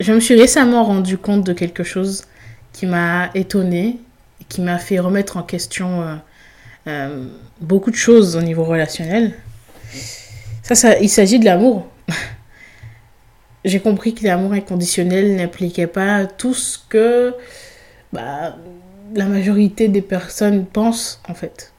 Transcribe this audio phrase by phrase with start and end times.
[0.00, 2.24] Je me suis récemment rendu compte de quelque chose
[2.72, 3.98] qui m'a étonné,
[4.48, 6.14] qui m'a fait remettre en question euh,
[6.86, 7.26] euh,
[7.60, 9.34] beaucoup de choses au niveau relationnel.
[10.62, 11.86] Ça, ça il s'agit de l'amour.
[13.66, 17.34] J'ai compris que l'amour inconditionnel n'impliquait pas tout ce que
[18.14, 18.56] bah,
[19.14, 21.74] la majorité des personnes pensent en fait.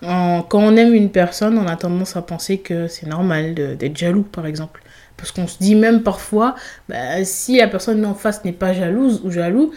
[0.00, 4.22] quand on aime une personne, on a tendance à penser que c'est normal d'être jaloux,
[4.22, 4.82] par exemple.
[5.16, 6.54] Parce qu'on se dit même parfois,
[6.88, 9.72] bah, si la personne en face n'est pas jalouse ou jaloux,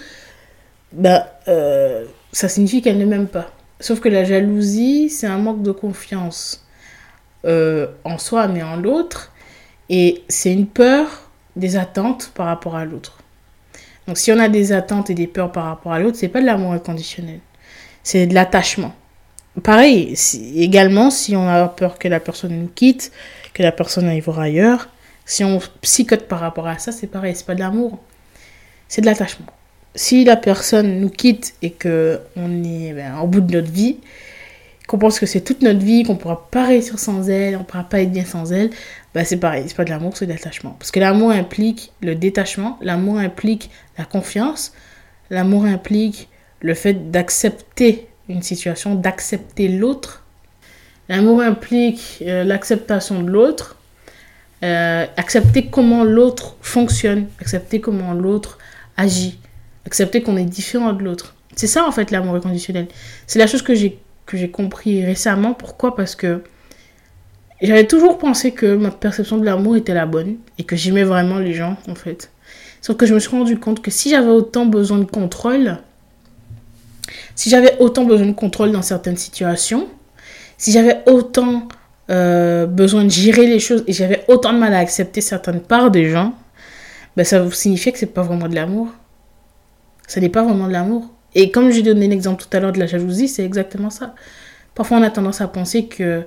[0.91, 3.51] bah, euh, ça signifie qu'elle ne m'aime pas.
[3.79, 6.65] Sauf que la jalousie, c'est un manque de confiance
[7.45, 9.31] euh, en soi, mais en l'autre.
[9.89, 11.07] Et c'est une peur
[11.55, 13.19] des attentes par rapport à l'autre.
[14.07, 16.41] Donc si on a des attentes et des peurs par rapport à l'autre, c'est pas
[16.41, 17.39] de l'amour inconditionnel.
[18.03, 18.93] C'est de l'attachement.
[19.63, 20.15] Pareil,
[20.55, 23.11] également, si on a peur que la personne nous quitte,
[23.53, 24.89] que la personne aille voir ailleurs,
[25.29, 27.99] si on psychote par rapport à ça, c'est pareil, c'est pas de l'amour,
[28.87, 29.45] c'est de l'attachement.
[29.93, 33.97] Si la personne nous quitte et que on est ben, au bout de notre vie,
[34.87, 37.83] qu'on pense que c'est toute notre vie, qu'on pourra pas réussir sans elle, on pourra
[37.83, 38.71] pas être bien sans elle,
[39.13, 40.75] ben c'est pareil, c'est pas de l'amour, c'est de l'attachement.
[40.79, 44.73] Parce que l'amour implique le détachement, l'amour implique la confiance,
[45.29, 46.27] l'amour implique
[46.61, 50.23] le fait d'accepter une situation, d'accepter l'autre.
[51.07, 53.78] L'amour implique euh, l'acceptation de l'autre,
[54.63, 58.57] euh, accepter comment l'autre fonctionne, accepter comment l'autre
[58.97, 59.39] agit,
[59.85, 61.35] accepter qu'on est différent de l'autre.
[61.55, 62.87] C'est ça en fait l'amour inconditionnel.
[63.27, 65.53] C'est la chose que j'ai que j'ai compris récemment.
[65.53, 65.95] Pourquoi?
[65.95, 66.43] Parce que
[67.61, 71.39] j'avais toujours pensé que ma perception de l'amour était la bonne et que j'aimais vraiment
[71.39, 72.31] les gens en fait.
[72.81, 75.77] Sauf que je me suis rendu compte que si j'avais autant besoin de contrôle,
[77.35, 79.87] si j'avais autant besoin de contrôle dans certaines situations,
[80.57, 81.67] si j'avais autant
[82.09, 85.91] euh, besoin de gérer les choses et j'avais autant de mal à accepter certaines parts
[85.91, 86.33] des gens,
[87.15, 88.87] ben ça signifiait que c'est pas vraiment de l'amour.
[90.07, 91.09] Ça n'est pas vraiment de l'amour.
[91.35, 94.15] Et comme j'ai donné l'exemple tout à l'heure de la jalousie, c'est exactement ça.
[94.73, 96.23] Parfois, on a tendance à penser que,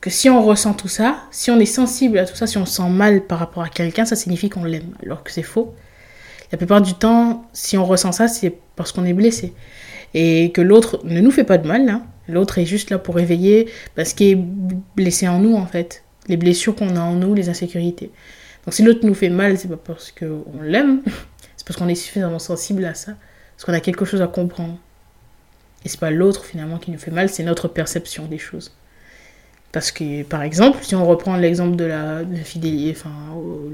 [0.00, 2.66] que si on ressent tout ça, si on est sensible à tout ça, si on
[2.66, 5.74] sent mal par rapport à quelqu'un, ça signifie qu'on l'aime, alors que c'est faux.
[6.50, 9.54] La plupart du temps, si on ressent ça, c'est parce qu'on est blessé.
[10.14, 13.14] Et que l'autre ne nous fait pas de mal, hein, L'autre est juste là pour
[13.14, 14.38] réveiller ce qui est
[14.96, 16.02] blessé en nous, en fait.
[16.28, 18.10] Les blessures qu'on a en nous, les insécurités.
[18.64, 21.02] Donc si l'autre nous fait mal, c'est pas parce qu'on l'aime,
[21.56, 23.12] c'est parce qu'on est suffisamment sensible à ça.
[23.56, 24.78] Parce qu'on a quelque chose à comprendre.
[25.84, 28.72] Et c'est pas l'autre finalement qui nous fait mal, c'est notre perception des choses.
[29.72, 33.10] Parce que, par exemple, si on reprend l'exemple de la, fidélité, enfin,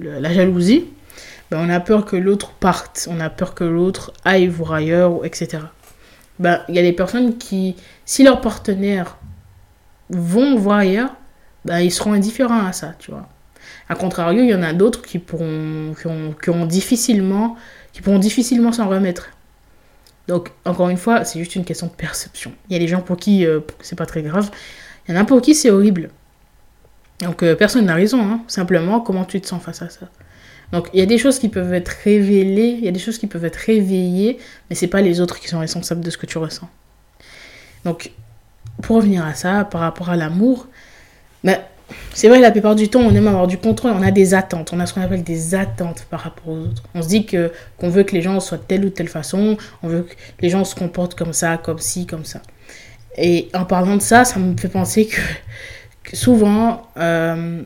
[0.00, 0.86] la jalousie,
[1.50, 5.24] ben on a peur que l'autre parte, on a peur que l'autre aille voir ailleurs,
[5.24, 5.58] etc.
[6.38, 9.16] Ben, il y a des personnes qui, si leurs partenaires
[10.10, 11.14] vont voir ailleurs,
[11.64, 13.28] ben, ils seront indifférents à ça, tu vois.
[13.88, 15.94] A contrario, il y en a d'autres qui pourront,
[16.40, 17.56] qui ont, difficilement,
[17.92, 19.30] qui pourront difficilement s'en remettre.
[20.28, 22.52] Donc, encore une fois, c'est juste une question de perception.
[22.68, 24.50] Il y a des gens pour qui euh, c'est pas très grave.
[25.06, 26.10] Il y en a pour qui c'est horrible.
[27.20, 28.20] Donc, euh, personne n'a raison.
[28.20, 28.40] Hein.
[28.46, 30.08] Simplement, comment tu te sens face à ça?
[30.72, 33.18] Donc il y a des choses qui peuvent être révélées, il y a des choses
[33.18, 36.26] qui peuvent être réveillées, mais c'est pas les autres qui sont responsables de ce que
[36.26, 36.68] tu ressens.
[37.84, 38.12] Donc
[38.82, 40.68] pour revenir à ça, par rapport à l'amour,
[41.42, 41.58] ben,
[42.12, 44.72] c'est vrai, la plupart du temps, on aime avoir du contrôle, on a des attentes,
[44.72, 46.82] on a ce qu'on appelle des attentes par rapport aux autres.
[46.94, 49.56] On se dit que qu'on veut que les gens soient de telle ou telle façon,
[49.82, 52.42] on veut que les gens se comportent comme ça, comme ci, comme ça.
[53.16, 57.62] Et en parlant de ça, ça me fait penser que, souvent, euh,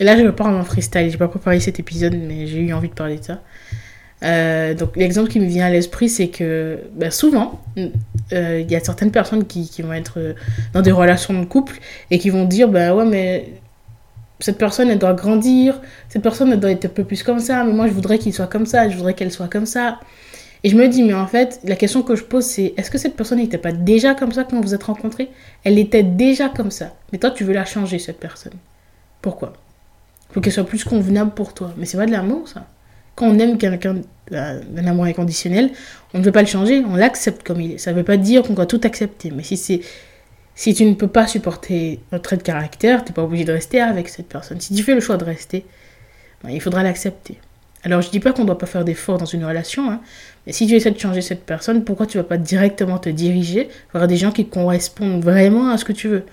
[0.00, 1.10] et là, je me parle en freestyle.
[1.10, 3.42] J'ai pas préparé cet épisode, mais j'ai eu envie de parler de ça.
[4.22, 7.60] Euh, donc, l'exemple qui me vient à l'esprit, c'est que bah, souvent,
[8.32, 10.34] euh, il y a certaines personnes qui, vont être euh,
[10.72, 11.78] dans des relations de couple
[12.10, 13.52] et qui vont dire Bah ouais, mais
[14.40, 17.62] cette personne, elle doit grandir, cette personne, elle doit être un peu plus comme ça,
[17.64, 20.00] mais moi, je voudrais qu'il soit comme ça, je voudrais qu'elle soit comme ça.
[20.64, 22.98] Et je me dis, mais en fait, la question que je pose, c'est est-ce que
[22.98, 25.30] cette personne n'était pas déjà comme ça quand vous vous êtes rencontrés?
[25.64, 26.94] Elle était déjà comme ça.
[27.12, 28.52] Mais toi, tu veux la changer, cette personne.
[29.22, 29.54] Pourquoi?
[30.32, 31.72] Faut qu'elle soit plus convenable pour toi.
[31.76, 32.66] Mais c'est pas de l'amour, ça.
[33.16, 33.96] Quand on aime quelqu'un
[34.30, 35.70] d'un amour inconditionnel,
[36.14, 37.78] on ne veut pas le changer, on l'accepte comme il est.
[37.78, 39.30] Ça ne veut pas dire qu'on doit tout accepter.
[39.30, 39.80] Mais si c'est
[40.54, 43.52] si tu ne peux pas supporter un trait de caractère, tu n'es pas obligé de
[43.52, 44.60] rester avec cette personne.
[44.60, 45.64] Si tu fais le choix de rester,
[46.44, 47.38] ben, il faudra l'accepter.
[47.82, 50.00] Alors, je dis pas qu'on ne doit pas faire d'efforts dans une relation, hein,
[50.46, 53.70] mais si tu essaies de changer cette personne, pourquoi tu vas pas directement te diriger
[53.94, 56.24] vers des gens qui correspondent vraiment à ce que tu veux?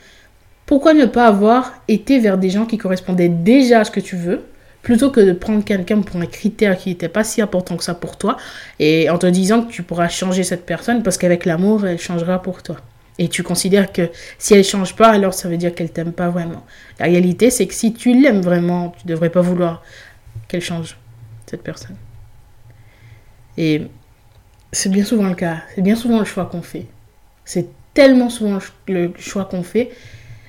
[0.68, 4.18] Pourquoi ne pas avoir été vers des gens qui correspondaient déjà à ce que tu
[4.18, 4.44] veux,
[4.82, 7.96] plutôt que de prendre quelqu'un pour un critère qui n'était pas si important que ça
[7.96, 8.36] pour toi,
[8.78, 12.42] et en te disant que tu pourras changer cette personne parce qu'avec l'amour, elle changera
[12.42, 12.78] pour toi.
[13.18, 16.30] Et tu considères que si elle change pas, alors ça veut dire qu'elle t'aime pas
[16.30, 16.66] vraiment.
[17.00, 19.82] La réalité, c'est que si tu l'aimes vraiment, tu devrais pas vouloir
[20.48, 20.98] qu'elle change
[21.46, 21.96] cette personne.
[23.58, 23.84] Et
[24.74, 25.64] c'est bien souvent le cas.
[25.74, 26.86] C'est bien souvent le choix qu'on fait.
[27.46, 29.92] C'est tellement souvent le choix qu'on fait.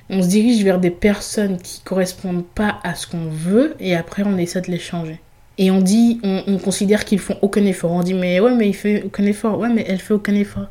[0.09, 4.23] On se dirige vers des personnes qui correspondent pas à ce qu'on veut et après
[4.25, 5.19] on essaie de les changer.
[5.59, 7.91] Et on dit, on, on considère qu'ils font aucun effort.
[7.91, 9.59] On dit, mais ouais, mais il fait aucun effort.
[9.59, 10.69] Ouais, mais elle fait aucun effort.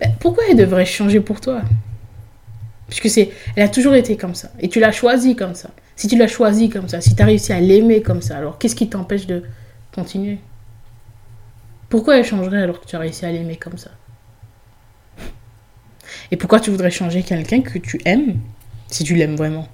[0.00, 1.62] Ben, pourquoi elle devrait changer pour toi?
[2.88, 4.50] Puisque c'est, elle a toujours été comme ça.
[4.60, 5.70] Et tu l'as choisi comme ça.
[5.96, 8.58] Si tu l'as choisi comme ça, si tu as réussi à l'aimer comme ça, alors
[8.58, 9.42] qu'est-ce qui t'empêche de
[9.94, 10.38] continuer?
[11.88, 13.90] Pourquoi elle changerait alors que tu as réussi à l'aimer comme ça?
[16.30, 18.38] Et pourquoi tu voudrais changer quelqu'un que tu aimes?
[18.88, 19.68] Si tu l'aimes vraiment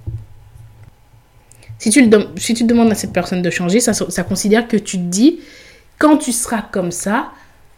[1.78, 4.96] si tu, si tu demandes à cette personne de changer, ça, ça considère que tu
[4.96, 5.40] te dis,
[5.98, 7.32] quand tu seras comme ça,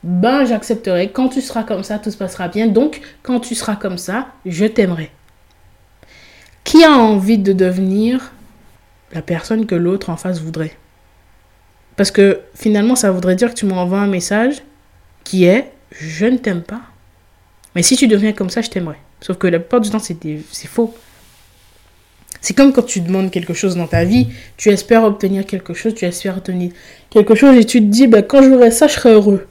[0.05, 1.11] ben j'accepterai.
[1.11, 2.69] Quand tu seras comme ça, tout se passera bien.
[2.69, 5.11] Donc, quand tu seras comme ça, je t'aimerai.
[6.63, 8.33] Qui a envie de devenir
[9.13, 10.77] la personne que l'autre en face voudrait?
[11.97, 14.63] Parce que finalement, ça voudrait dire que tu m'envoies un message
[15.25, 16.83] qui est je ne t'aime pas.
[17.75, 19.01] Mais si tu deviens comme ça, je t'aimerais.
[19.21, 20.95] Sauf que la plupart du temps, c'est faux.
[22.47, 25.97] C'est comme quand tu demandes quelque chose dans ta vie, tu espères obtenir quelque chose,
[25.97, 26.71] tu espères obtenir
[27.11, 29.49] quelque chose et tu te dis, ben, quand j'aurai ça, je serai heureux.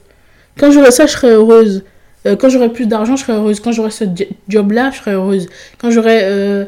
[0.58, 1.84] Quand j'aurai ça, je serai heureuse.
[2.24, 3.60] Euh, quand j'aurai plus d'argent, je serai heureuse.
[3.60, 4.04] Quand j'aurai ce
[4.48, 5.46] job-là, je serai heureuse.
[5.76, 6.64] Quand j'aurai euh,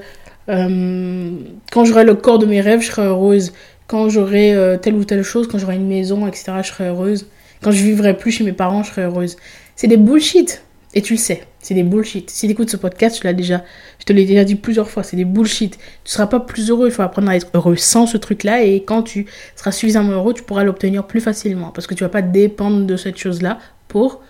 [0.50, 1.30] euh,
[1.72, 3.54] quand j'aurai le corps de mes rêves, je serai heureuse.
[3.86, 7.24] Quand j'aurai telle ou telle chose, quand j'aurai une maison, etc., je serai heureuse.
[7.62, 9.38] Quand je vivrai plus chez mes parents, je serai heureuse.
[9.76, 10.62] C'est des bullshit.
[10.94, 12.30] Et tu le sais, c'est des bullshit.
[12.30, 13.62] Si tu écoutes ce podcast, je, déjà,
[13.98, 15.78] je te l'ai déjà dit plusieurs fois, c'est des bullshit.
[16.04, 18.62] Tu seras pas plus heureux, il faut apprendre à être heureux sans ce truc-là.
[18.64, 21.70] Et quand tu seras suffisamment heureux, tu pourras l'obtenir plus facilement.
[21.70, 24.22] Parce que tu vas pas dépendre de cette chose-là pour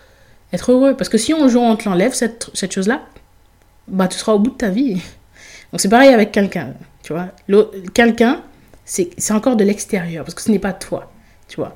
[0.51, 0.97] être heureux.
[0.97, 3.03] Parce que si un jour on te l'enlève, cette, cette chose-là,
[3.87, 5.01] bah tu seras au bout de ta vie.
[5.71, 6.73] Donc c'est pareil avec quelqu'un,
[7.03, 7.29] tu vois.
[7.93, 8.41] Quelqu'un,
[8.85, 11.11] c'est encore de l'extérieur, parce que ce n'est pas toi,
[11.47, 11.75] tu vois.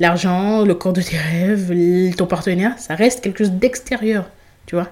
[0.00, 4.28] L'argent, le corps de tes rêves, ton partenaire, ça reste quelque chose d'extérieur,
[4.66, 4.90] tu vois.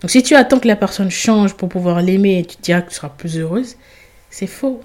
[0.00, 2.80] Donc si tu attends que la personne change pour pouvoir l'aimer et tu te diras
[2.80, 3.76] que tu seras plus heureuse,
[4.30, 4.80] c'est faux.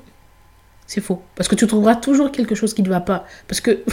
[0.88, 1.22] C'est faux.
[1.36, 3.26] Parce que tu trouveras toujours quelque chose qui ne va pas.
[3.48, 3.84] Parce que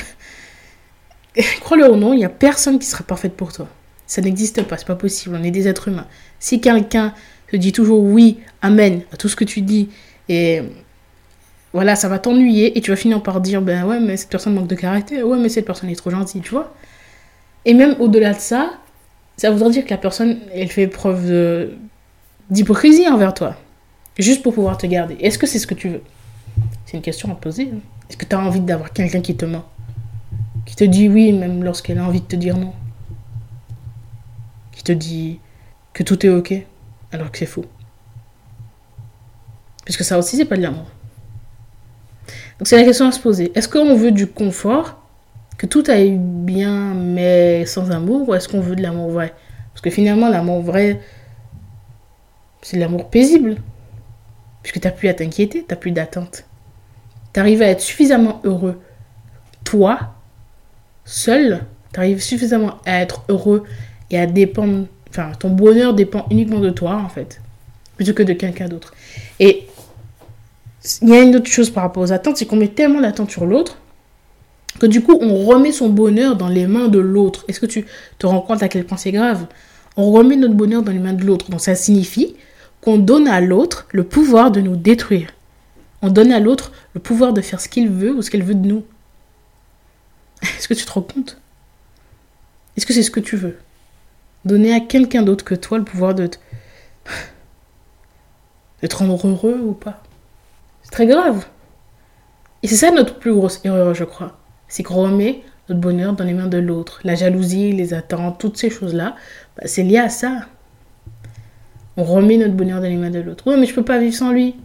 [1.60, 3.68] crois-le ou non, il n'y a personne qui sera parfaite pour toi.
[4.06, 6.08] Ça n'existe pas, c'est pas possible, on est des êtres humains.
[6.38, 7.14] Si quelqu'un
[7.50, 9.88] te dit toujours oui, amen à tout ce que tu dis,
[10.28, 10.62] et
[11.72, 14.54] voilà, ça va t'ennuyer, et tu vas finir par dire, ben ouais, mais cette personne
[14.54, 16.74] manque de caractère, ouais, mais cette personne est trop gentille, tu vois.
[17.64, 18.72] Et même au-delà de ça,
[19.36, 21.70] ça voudrait dire que la personne, elle fait preuve
[22.50, 23.56] d'hypocrisie envers toi,
[24.18, 25.16] juste pour pouvoir te garder.
[25.20, 26.02] Est-ce que c'est ce que tu veux?
[26.84, 27.70] C'est une question à poser.
[27.72, 27.78] Hein.
[28.10, 29.64] Est-ce que tu as envie d'avoir quelqu'un qui te ment?
[30.66, 32.74] Qui te dit oui même lorsqu'elle a envie de te dire non?
[34.72, 35.38] Qui te dit
[35.94, 36.54] que tout est ok
[37.10, 37.64] alors que c'est faux?
[39.84, 40.86] Puisque ça aussi, c'est pas de l'amour.
[42.62, 43.50] Donc c'est la question à se poser.
[43.56, 45.02] Est-ce qu'on veut du confort,
[45.58, 49.34] que tout aille bien mais sans amour, ou est-ce qu'on veut de l'amour vrai?
[49.72, 51.00] Parce que finalement, l'amour vrai,
[52.60, 53.56] c'est l'amour paisible.
[54.62, 56.44] Puisque tu n'as plus à t'inquiéter, tu n'as plus d'attente.
[57.34, 58.80] Tu arrives à être suffisamment heureux,
[59.64, 60.14] toi,
[61.04, 63.64] seul, tu arrives suffisamment à être heureux
[64.12, 67.40] et à dépendre, enfin, ton bonheur dépend uniquement de toi, en fait,
[67.96, 68.94] plutôt que de quelqu'un d'autre.
[69.40, 69.66] Et
[71.02, 73.30] il y a une autre chose par rapport aux attentes, c'est qu'on met tellement d'attentes
[73.30, 73.78] sur l'autre
[74.78, 77.44] que du coup, on remet son bonheur dans les mains de l'autre.
[77.48, 77.86] Est-ce que tu
[78.18, 79.46] te rends compte à quel point c'est grave?
[79.96, 81.50] On remet notre bonheur dans les mains de l'autre.
[81.50, 82.34] Donc ça signifie
[82.80, 85.28] qu'on donne à l'autre le pouvoir de nous détruire.
[86.00, 88.54] On donne à l'autre le pouvoir de faire ce qu'il veut ou ce qu'elle veut
[88.54, 88.84] de nous.
[90.42, 91.40] Est-ce que tu te rends compte?
[92.76, 93.58] Est-ce que c'est ce que tu veux?
[94.44, 96.38] Donner à quelqu'un d'autre que toi le pouvoir de te...
[98.94, 100.02] rendre heureux ou pas?
[100.82, 101.46] C'est très grave.
[102.62, 104.38] Et c'est ça notre plus grosse erreur, je crois.
[104.68, 107.00] C'est qu'on remet notre bonheur dans les mains de l'autre.
[107.04, 109.16] La jalousie, les attentes, toutes ces choses-là,
[109.56, 110.46] bah, c'est lié à ça.
[111.96, 113.44] On remet notre bonheur dans les mains de l'autre.
[113.46, 114.56] Oui, mais je peux pas vivre sans lui.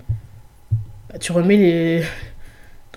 [1.09, 2.03] Bah, tu remets les,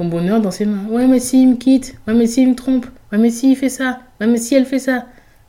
[0.08, 0.86] bonheur dans ses mains.
[0.88, 3.52] Ouais, mais si il me quitte, ouais, mais si il me trompe, ouais, mais si
[3.52, 5.06] il fait ça, ouais, mais si elle fait ça.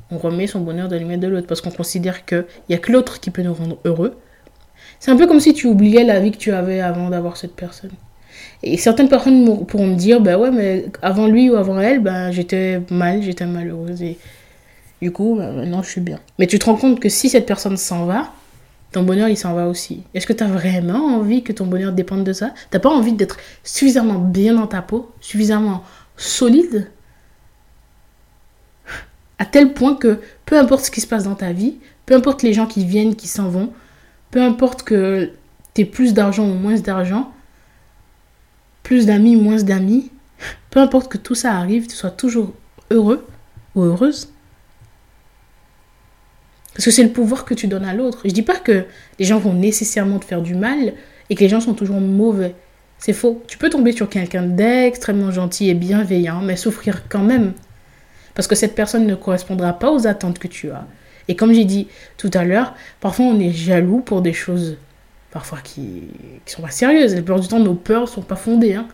[0.10, 2.80] On remet son bonheur dans les mains de l'autre parce qu'on considère qu'il n'y a
[2.80, 4.18] que l'autre qui peut nous rendre heureux.
[5.02, 7.56] C'est un peu comme si tu oubliais la vie que tu avais avant d'avoir cette
[7.56, 7.90] personne.
[8.62, 12.30] Et certaines personnes pourront me dire, bah ouais, mais avant lui ou avant elle, bah,
[12.30, 14.04] j'étais mal, j'étais malheureuse.
[14.04, 14.20] Et
[15.02, 16.20] du coup, bah, maintenant, je suis bien.
[16.38, 18.32] Mais tu te rends compte que si cette personne s'en va,
[18.92, 20.04] ton bonheur, il s'en va aussi.
[20.14, 22.54] Est-ce que tu as vraiment envie que ton bonheur dépende de ça?
[22.70, 25.84] T'as pas envie d'être suffisamment bien dans ta peau, suffisamment
[26.16, 26.92] solide,
[29.40, 32.44] à tel point que peu importe ce qui se passe dans ta vie, peu importe
[32.44, 33.72] les gens qui viennent, qui s'en vont,
[34.32, 35.32] peu importe que
[35.74, 37.32] tu aies plus d'argent ou moins d'argent,
[38.84, 40.12] plus d'amis, moins d'amis,
[40.70, 42.54] peu importe que tout ça arrive, tu sois toujours
[42.90, 43.28] heureux
[43.76, 44.30] ou heureuse.
[46.74, 48.22] Parce que c'est le pouvoir que tu donnes à l'autre.
[48.24, 48.86] Je dis pas que
[49.20, 50.94] les gens vont nécessairement te faire du mal
[51.30, 52.56] et que les gens sont toujours mauvais.
[52.98, 53.44] C'est faux.
[53.48, 57.54] Tu peux tomber sur quelqu'un d'extrêmement gentil et bienveillant, mais souffrir quand même.
[58.36, 60.88] Parce que cette personne ne correspondra pas aux attentes que tu as.
[61.28, 61.88] Et comme j'ai dit
[62.18, 64.78] tout à l'heure, parfois on est jaloux pour des choses
[65.32, 67.16] parfois qui ne sont pas sérieuses.
[67.16, 68.76] La plupart du temps, nos peurs sont pas fondées.
[68.76, 68.88] Hein.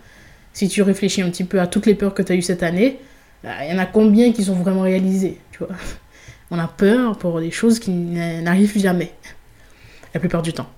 [0.53, 2.63] Si tu réfléchis un petit peu à toutes les peurs que tu as eues cette
[2.63, 2.99] année,
[3.43, 5.69] bah, il y en a combien qui sont vraiment réalisées, tu vois
[6.51, 9.11] on a peur pour des choses qui n'arrivent jamais.
[10.13, 10.69] La plupart du temps.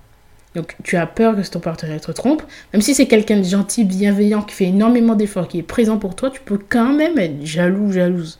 [0.55, 2.41] Donc tu as peur que ton partenaire te trompe.
[2.73, 6.15] Même si c'est quelqu'un de gentil, bienveillant, qui fait énormément d'efforts, qui est présent pour
[6.15, 8.39] toi, tu peux quand même être jaloux, jalouse.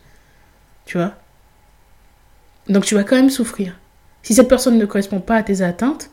[0.86, 1.14] Tu vois?
[2.70, 3.78] Donc tu vas quand même souffrir.
[4.22, 6.10] Si cette personne ne correspond pas à tes attentes,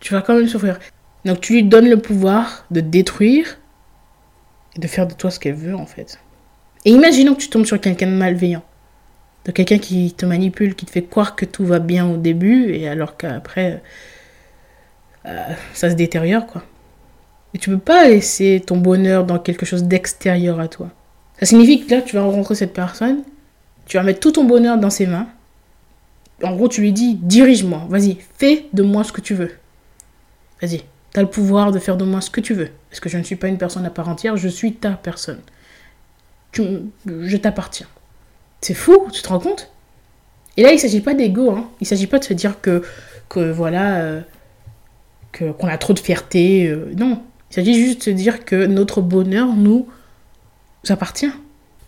[0.00, 0.78] tu, vas quand même souffrir.
[1.24, 3.58] Donc tu lui donnes le pouvoir de détruire
[4.76, 6.18] et de faire de toi ce qu'elle veut en fait.
[6.84, 8.62] Et imaginons que tu tombes sur quelqu'un de malveillant
[9.44, 12.72] de quelqu'un qui te manipule, qui te fait croire que tout va bien au début,
[12.72, 13.82] et alors qu'après,
[15.26, 15.38] euh,
[15.74, 16.62] ça se détériore, quoi.
[17.52, 20.90] Et tu peux pas laisser ton bonheur dans quelque chose d'extérieur à toi.
[21.38, 23.22] Ça signifie que là, tu vas rencontrer cette personne,
[23.86, 25.28] tu vas mettre tout ton bonheur dans ses mains.
[26.42, 29.52] En gros, tu lui dis, dirige-moi, vas-y, fais de moi ce que tu veux.
[30.60, 30.78] Vas-y,
[31.12, 32.70] tu as le pouvoir de faire de moi ce que tu veux.
[32.90, 35.40] Parce que je ne suis pas une personne à part entière, je suis ta personne.
[36.52, 36.62] Tu,
[37.06, 37.86] je t'appartiens.
[38.60, 39.70] C'est fou, tu te rends compte?
[40.56, 41.68] Et là, il ne s'agit pas d'ego, hein.
[41.80, 42.82] il ne s'agit pas de se dire que,
[43.28, 44.20] que voilà, euh,
[45.32, 46.68] qu'on a trop de fierté.
[46.68, 49.86] Euh, non, il s'agit juste de se dire que notre bonheur nous
[50.88, 51.32] appartient,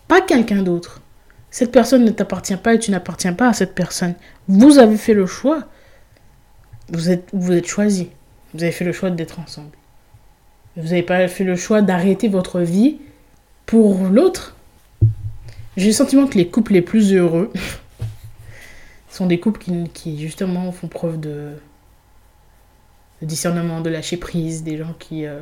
[0.07, 1.01] pas quelqu'un d'autre.
[1.49, 4.15] Cette personne ne t'appartient pas et tu n'appartiens pas à cette personne.
[4.47, 5.63] Vous avez fait le choix.
[6.89, 8.09] Vous êtes, vous êtes choisi.
[8.53, 9.71] Vous avez fait le choix d'être ensemble.
[10.77, 12.97] Vous n'avez pas fait le choix d'arrêter votre vie
[13.65, 14.55] pour l'autre.
[15.75, 17.51] J'ai le sentiment que les couples les plus heureux
[19.09, 19.63] sont des couples
[19.93, 21.53] qui, justement font preuve de,
[23.21, 25.41] discernement, de lâcher prise, des gens qui euh,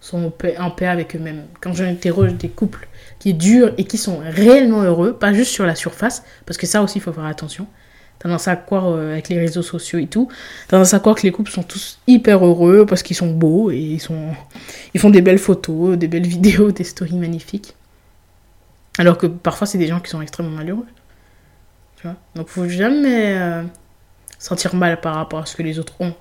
[0.00, 1.44] sont en paix, avec eux-mêmes.
[1.60, 5.74] Quand j'interroge des couples qui durent et qui sont réellement heureux, pas juste sur la
[5.74, 7.66] surface, parce que ça aussi il faut faire attention.
[8.18, 10.28] Tendance à croire euh, avec les réseaux sociaux et tout,
[10.68, 13.78] tendance à croire que les couples sont tous hyper heureux parce qu'ils sont beaux et
[13.78, 14.30] ils, sont,
[14.94, 17.74] ils font des belles photos, des belles vidéos, des stories magnifiques.
[18.98, 20.86] Alors que parfois, c'est des gens qui sont extrêmement malheureux.
[21.96, 22.16] Tu vois?
[22.34, 23.62] Donc, faut jamais euh,
[24.38, 26.14] sentir mal par rapport à ce que les autres ont.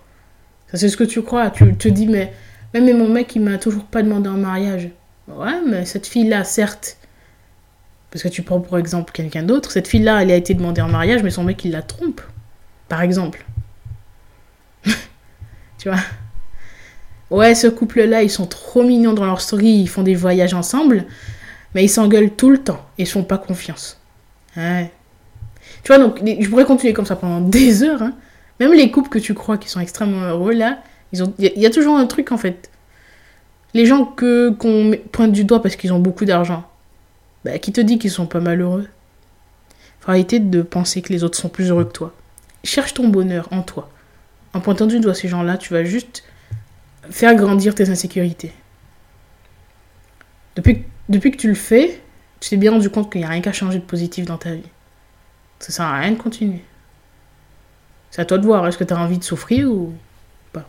[0.72, 1.50] Ça, c'est ce que tu crois.
[1.52, 2.34] Tu te dis, mais
[2.74, 4.90] même mon mec, il m'a toujours pas demandé en mariage.
[5.28, 6.98] Ouais, mais cette fille-là, certes,
[8.16, 10.88] parce que tu prends pour exemple quelqu'un d'autre, cette fille-là, elle a été demandée en
[10.88, 12.22] mariage, mais son mec, il la trompe.
[12.88, 13.46] Par exemple.
[14.86, 16.00] tu vois?
[17.30, 21.04] Ouais, ce couple-là, ils sont trop mignons dans leur story, ils font des voyages ensemble,
[21.74, 24.00] mais ils s'engueulent tout le temps et ils font pas confiance.
[24.56, 28.02] Tu vois, donc je pourrais continuer comme ça pendant des heures.
[28.02, 28.14] Hein.
[28.62, 30.82] Même les couples que tu crois qui sont extrêmement heureux, là,
[31.12, 31.34] il ont...
[31.38, 32.70] y, y, a toujours un truc en fait.
[33.74, 36.64] Les gens que qu'on pointe du doigt parce qu'ils ont beaucoup d'argent,
[37.46, 38.88] bah, qui te dit qu'ils sont pas malheureux?
[40.02, 42.14] Faut arrêter de penser que les autres sont plus heureux que toi.
[42.64, 43.90] Cherche ton bonheur en toi.
[44.54, 46.24] En pointant du doigt ces gens-là, tu vas juste
[47.12, 48.52] faire grandir tes insécurités.
[50.56, 52.02] Depuis que tu le fais,
[52.40, 54.56] tu t'es bien rendu compte qu'il n'y a rien qu'à changer de positif dans ta
[54.56, 54.70] vie.
[55.60, 56.64] Ça sert à rien de continuer.
[58.10, 59.94] C'est à toi de voir, est-ce que tu as envie de souffrir ou
[60.52, 60.68] pas?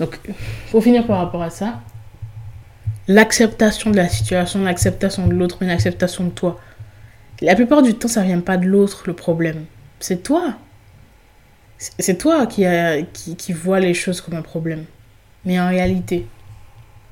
[0.00, 0.18] Donc,
[0.70, 1.80] pour finir par rapport à ça,
[3.08, 6.60] l'acceptation de la situation, l'acceptation de l'autre, mais l'acceptation de toi.
[7.40, 9.64] La plupart du temps, ça vient pas de l'autre, le problème.
[10.00, 10.54] C'est toi.
[11.78, 12.64] C'est toi qui,
[13.12, 14.84] qui, qui vois les choses comme un problème.
[15.44, 16.26] Mais en réalité,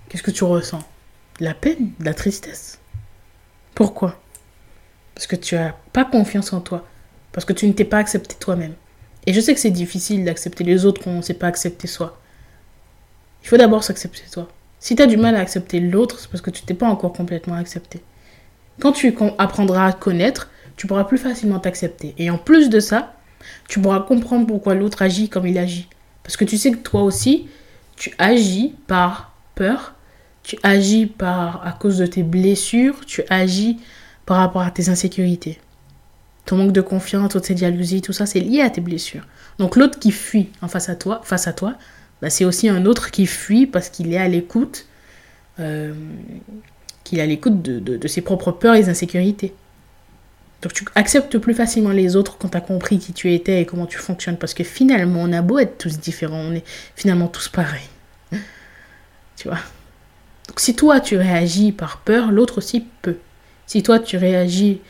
[0.09, 0.83] qu'est-ce que tu ressens?
[1.39, 2.79] De la peine, de la tristesse.
[3.75, 4.21] Pourquoi?
[5.15, 6.87] Parce que tu n'as pas confiance en toi.
[7.33, 8.75] Parce que tu ne t'es pas accepté toi-même.
[9.27, 11.87] Et je sais que c'est difficile d'accepter les autres quand on ne sait pas accepter
[11.87, 12.19] soi.
[13.43, 14.49] Il faut d'abord s'accepter toi.
[14.79, 17.13] Si tu as du mal à accepter l'autre, c'est parce que tu t'es pas encore
[17.13, 18.03] complètement accepté.
[18.81, 22.15] Quand tu apprendras à connaître, tu pourras plus facilement t'accepter.
[22.19, 23.15] Et en plus de ça,
[23.69, 25.89] tu pourras comprendre pourquoi l'autre agit comme il agit.
[26.23, 27.49] Parce que tu sais que toi aussi,
[27.97, 29.95] tu agis par peur,
[30.43, 33.79] tu agis par, à cause de tes blessures, tu agis
[34.27, 35.59] par rapport à tes insécurités.
[36.47, 39.27] Ton manque de confiance, toutes ces jalousies, tout ça, c'est lié à tes blessures.
[39.59, 41.75] Donc l'autre qui fuit en face à toi, face à toi,
[42.23, 44.87] bah, c'est aussi un autre qui fuit parce qu'il est à l'écoute,
[45.61, 45.93] euh,
[47.05, 49.55] qu'il est à l'écoute de, ses propres peurs et insécurités.
[50.63, 53.67] Donc tu acceptes plus facilement les autres quand tu as compris qui tu étais et
[53.67, 54.39] comment tu fonctionnes.
[54.39, 56.65] Parce que finalement, on a beau être tous différents, on est
[56.97, 57.91] finalement tous pareils.
[59.37, 59.59] Tu vois?
[60.47, 63.17] Donc si toi tu réagis par peur, l'autre aussi peut.
[63.67, 64.81] Si toi tu réagis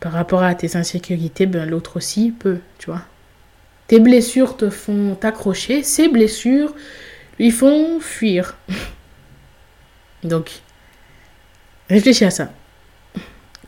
[0.00, 3.02] par rapport à tes insécurités, ben l'autre aussi peut, tu vois?
[3.90, 6.76] Tes blessures te font t'accrocher, ces blessures
[7.40, 8.56] lui font fuir.
[10.22, 10.60] Donc,
[11.88, 12.52] réfléchis à ça.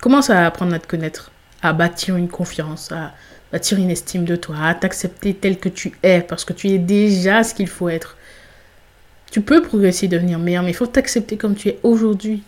[0.00, 3.14] Commence à apprendre à te connaître, à bâtir une confiance, à
[3.50, 6.78] bâtir une estime de toi, à t'accepter tel que tu es, parce que tu es
[6.78, 8.16] déjà ce qu'il faut être.
[9.32, 12.44] Tu peux progresser, devenir meilleur, mais il faut t'accepter comme tu es aujourd'hui.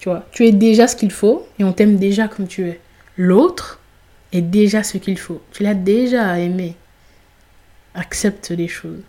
[0.00, 2.80] Tu vois, tu es déjà ce qu'il faut et on t'aime déjà comme tu es.
[3.16, 3.78] L'autre
[4.32, 5.42] est déjà ce qu'il faut.
[5.52, 6.76] Tu l'as déjà aimé.
[7.94, 9.02] Accepte les choses.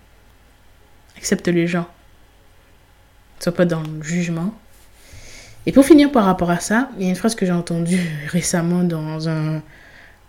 [1.17, 1.87] Accepte les gens.
[3.37, 4.53] Ne sois pas dans le jugement.
[5.65, 8.01] Et pour finir par rapport à ça, il y a une phrase que j'ai entendue
[8.27, 9.61] récemment dans un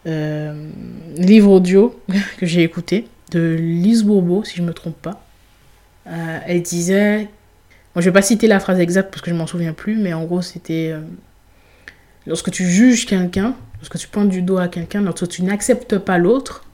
[0.07, 0.69] euh,
[1.17, 1.99] livre audio
[2.39, 5.25] que j'ai écouté de Lise Bourbeau, si je ne me trompe pas.
[6.07, 7.29] Euh, elle disait,
[7.95, 10.13] moi je vais pas citer la phrase exacte parce que je m'en souviens plus, mais
[10.13, 11.01] en gros c'était euh,
[12.27, 16.17] lorsque tu juges quelqu'un, lorsque tu pointes du doigt à quelqu'un, lorsque tu n'acceptes pas
[16.17, 16.64] l'autre,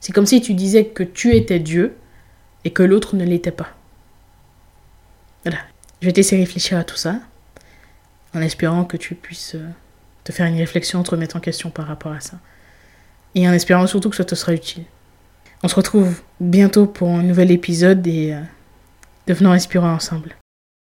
[0.00, 1.96] c'est comme si tu disais que tu étais Dieu
[2.64, 3.68] et que l'autre ne l'était pas.
[5.44, 5.58] Voilà.
[6.00, 7.20] Je vais te laisser réfléchir à tout ça
[8.34, 9.68] en espérant que tu puisses euh,
[10.24, 12.38] te faire une réflexion, te remettre en question par rapport à ça.
[13.34, 14.84] Et en espérant surtout que ça te sera utile.
[15.62, 18.40] On se retrouve bientôt pour un nouvel épisode et euh,
[19.26, 20.36] devenons inspirants ensemble.